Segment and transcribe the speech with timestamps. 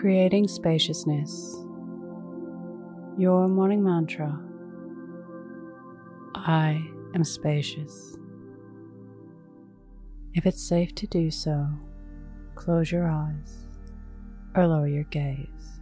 [0.00, 1.56] Creating spaciousness.
[3.16, 4.38] Your morning mantra
[6.34, 8.14] I am spacious.
[10.34, 11.66] If it's safe to do so,
[12.56, 13.56] close your eyes
[14.54, 15.80] or lower your gaze.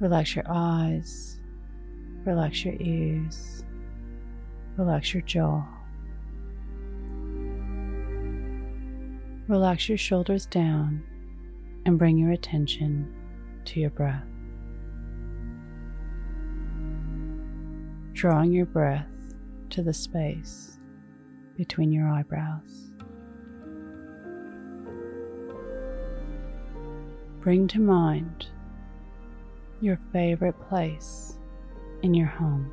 [0.00, 1.38] Relax your eyes,
[2.24, 3.62] relax your ears,
[4.76, 5.64] relax your jaw.
[9.46, 11.02] Relax your shoulders down
[11.84, 13.14] and bring your attention
[13.66, 14.24] to your breath.
[18.14, 19.06] Drawing your breath
[19.68, 20.78] to the space
[21.58, 22.90] between your eyebrows.
[27.40, 28.46] Bring to mind
[29.82, 31.38] your favorite place
[32.02, 32.72] in your home.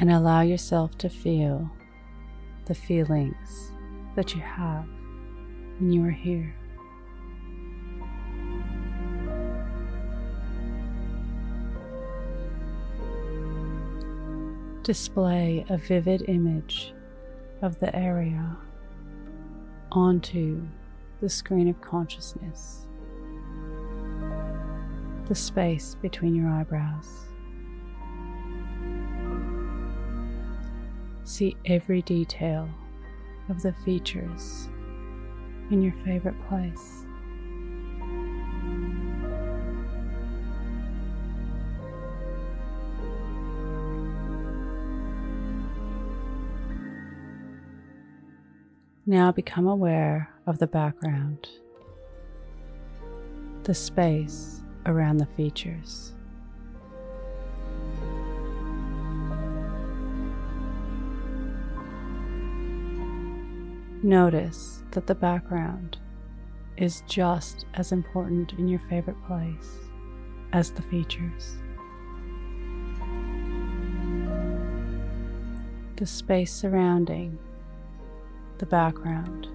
[0.00, 1.70] And allow yourself to feel
[2.64, 3.70] the feelings
[4.16, 4.86] that you have
[5.78, 6.56] when you are here.
[14.84, 16.94] Display a vivid image
[17.60, 18.56] of the area
[19.92, 20.66] onto
[21.20, 22.86] the screen of consciousness,
[25.28, 27.26] the space between your eyebrows.
[31.30, 32.68] See every detail
[33.48, 34.68] of the features
[35.70, 37.04] in your favorite place.
[49.06, 51.48] Now become aware of the background,
[53.62, 56.12] the space around the features.
[64.02, 65.98] Notice that the background
[66.78, 69.76] is just as important in your favorite place
[70.54, 71.56] as the features.
[75.96, 77.38] The space surrounding
[78.56, 79.48] the background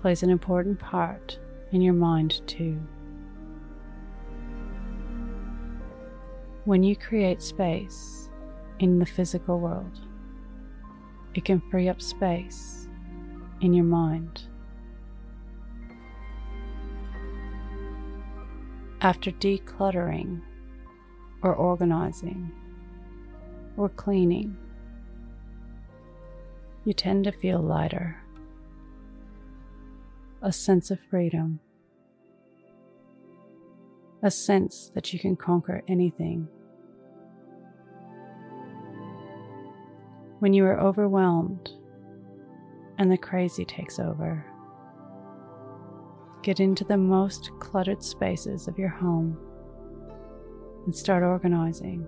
[0.00, 1.36] plays an important part
[1.72, 2.80] in your mind too.
[6.64, 8.30] When you create space
[8.78, 9.98] in the physical world,
[11.34, 12.86] it can free up space
[13.60, 14.44] in your mind.
[19.00, 20.42] After decluttering
[21.42, 22.52] or organizing
[23.76, 24.56] or cleaning,
[26.84, 28.22] you tend to feel lighter,
[30.42, 31.60] a sense of freedom,
[34.22, 36.48] a sense that you can conquer anything.
[40.40, 41.70] When you are overwhelmed
[43.00, 44.44] and the crazy takes over,
[46.42, 49.38] get into the most cluttered spaces of your home
[50.84, 52.06] and start organizing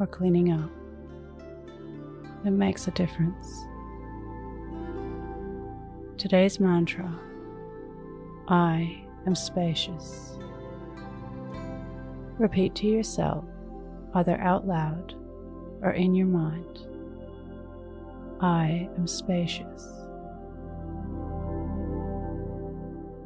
[0.00, 0.70] or cleaning up.
[2.46, 3.46] It makes a difference.
[6.16, 7.14] Today's mantra
[8.48, 10.38] I am spacious.
[12.38, 13.44] Repeat to yourself,
[14.14, 15.14] either out loud
[15.82, 16.86] or in your mind
[18.40, 20.01] I am spacious.